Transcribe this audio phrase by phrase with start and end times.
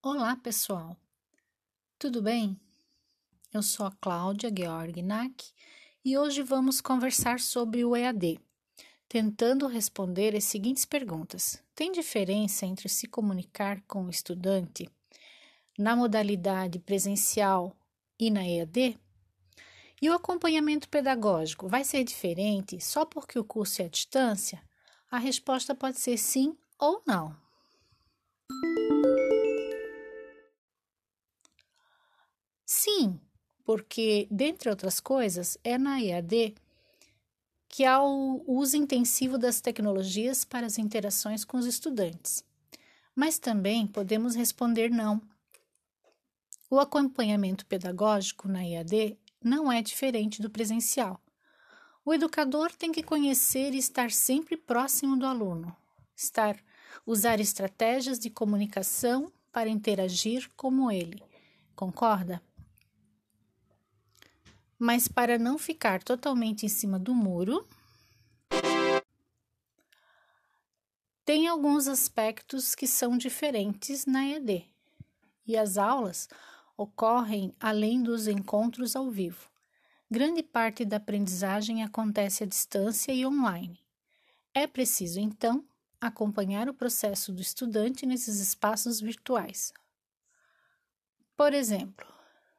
[0.00, 0.96] Olá, pessoal.
[1.98, 2.56] Tudo bem?
[3.52, 5.50] Eu sou a Cláudia Georginac
[6.04, 8.38] e hoje vamos conversar sobre o EAD,
[9.08, 14.88] tentando responder as seguintes perguntas: Tem diferença entre se comunicar com o estudante
[15.76, 17.76] na modalidade presencial
[18.20, 18.96] e na EAD?
[20.00, 24.62] E o acompanhamento pedagógico vai ser diferente só porque o curso é à distância?
[25.10, 27.47] A resposta pode ser sim ou não.
[33.68, 36.54] Porque, dentre outras coisas, é na EAD
[37.68, 42.42] que há o uso intensivo das tecnologias para as interações com os estudantes.
[43.14, 45.20] Mas também podemos responder não.
[46.70, 51.20] O acompanhamento pedagógico na EAD não é diferente do presencial.
[52.06, 55.76] O educador tem que conhecer e estar sempre próximo do aluno,
[56.16, 56.56] estar
[57.04, 61.22] usar estratégias de comunicação para interagir como ele.
[61.76, 62.47] Concorda?
[64.78, 67.66] Mas para não ficar totalmente em cima do muro,
[71.24, 74.64] tem alguns aspectos que são diferentes na ED.
[75.46, 76.28] E as aulas
[76.76, 79.50] ocorrem além dos encontros ao vivo.
[80.10, 83.78] Grande parte da aprendizagem acontece à distância e online.
[84.54, 85.62] É preciso, então,
[86.00, 89.72] acompanhar o processo do estudante nesses espaços virtuais.
[91.36, 92.06] Por exemplo,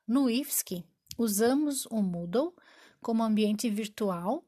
[0.08, 0.84] no IFSC,
[1.20, 2.54] usamos o Moodle
[3.02, 4.44] como ambiente virtual.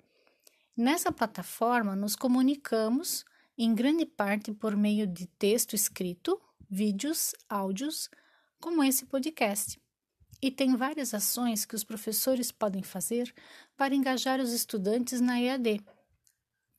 [0.76, 3.26] Nessa plataforma, nos comunicamos
[3.58, 8.10] em grande parte por meio de texto escrito, vídeos, áudios,
[8.60, 9.80] como esse podcast.
[10.42, 13.34] E tem várias ações que os professores podem fazer
[13.76, 15.82] para engajar os estudantes na EAD,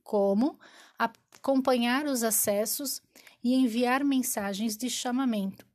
[0.03, 0.59] como
[0.99, 3.03] acompanhar os acessos
[3.45, 5.67] e enviar mensagens de chamamento,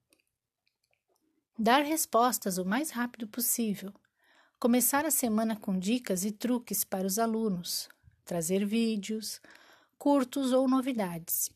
[1.57, 3.93] dar respostas o mais rápido possível,
[4.59, 7.87] Começar a semana com dicas e truques para os alunos,
[8.25, 9.39] trazer vídeos,
[9.99, 11.51] curtos ou novidades.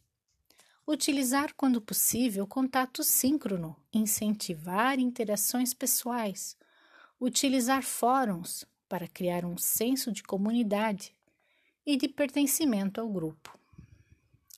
[0.88, 6.56] Utilizar, quando possível, contato síncrono, incentivar interações pessoais,
[7.20, 11.16] utilizar fóruns para criar um senso de comunidade
[11.84, 13.58] e de pertencimento ao grupo.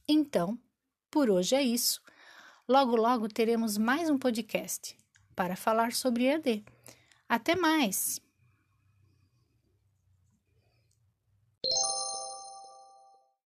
[0.06, 0.60] Então,
[1.10, 2.02] por hoje é isso.
[2.68, 4.98] Logo, logo teremos mais um podcast
[5.34, 6.62] para falar sobre EAD.
[7.30, 8.22] Até mais!